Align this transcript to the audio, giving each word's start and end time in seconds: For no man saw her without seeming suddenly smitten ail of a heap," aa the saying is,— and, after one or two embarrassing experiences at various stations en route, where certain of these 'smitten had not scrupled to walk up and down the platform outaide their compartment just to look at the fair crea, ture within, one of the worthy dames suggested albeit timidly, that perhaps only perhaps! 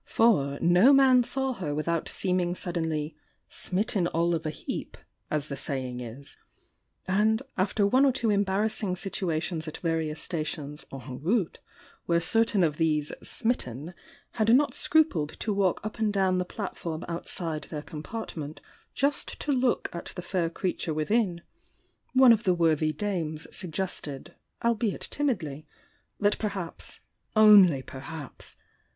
For 0.03 0.57
no 0.63 0.91
man 0.93 1.23
saw 1.23 1.53
her 1.53 1.75
without 1.75 2.09
seeming 2.09 2.55
suddenly 2.55 3.15
smitten 3.49 4.07
ail 4.15 4.33
of 4.33 4.47
a 4.47 4.49
heap," 4.49 4.97
aa 5.29 5.37
the 5.37 5.55
saying 5.55 5.99
is,— 5.99 6.37
and, 7.07 7.43
after 7.55 7.85
one 7.85 8.03
or 8.03 8.11
two 8.11 8.31
embarrassing 8.31 8.93
experiences 8.93 9.67
at 9.67 9.77
various 9.77 10.19
stations 10.19 10.87
en 10.91 11.19
route, 11.21 11.59
where 12.07 12.19
certain 12.19 12.63
of 12.63 12.77
these 12.77 13.11
'smitten 13.21 13.93
had 14.31 14.51
not 14.55 14.73
scrupled 14.73 15.37
to 15.39 15.53
walk 15.53 15.79
up 15.83 15.99
and 15.99 16.11
down 16.11 16.39
the 16.39 16.45
platform 16.45 17.05
outaide 17.07 17.69
their 17.69 17.83
compartment 17.83 18.59
just 18.95 19.39
to 19.41 19.51
look 19.51 19.87
at 19.93 20.13
the 20.15 20.23
fair 20.23 20.49
crea, 20.49 20.73
ture 20.73 20.95
within, 20.95 21.43
one 22.13 22.31
of 22.31 22.41
the 22.41 22.55
worthy 22.55 22.91
dames 22.91 23.45
suggested 23.55 24.33
albeit 24.65 25.01
timidly, 25.11 25.67
that 26.19 26.39
perhaps 26.39 27.01
only 27.35 27.83
perhaps! 27.83 28.55